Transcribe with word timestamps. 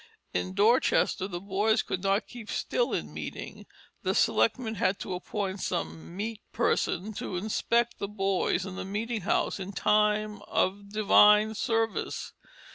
In 0.33 0.55
Dorchester 0.55 1.27
the 1.27 1.39
boys 1.39 1.83
could 1.83 2.01
not 2.01 2.25
keep 2.27 2.49
still 2.49 2.91
in 2.91 3.13
meeting; 3.13 3.67
the 4.01 4.15
selectmen 4.15 4.73
had 4.73 4.97
to 5.01 5.13
appoint 5.13 5.61
some 5.61 6.17
"meet 6.17 6.41
person 6.51 7.13
to 7.13 7.35
inspect 7.37 7.99
the 7.99 8.07
boys 8.07 8.65
in 8.65 8.77
the 8.77 8.83
meeting 8.83 9.21
house 9.21 9.59
in 9.59 9.73
time 9.73 10.41
of 10.47 10.89
divine 10.91 11.53
service." 11.53 12.33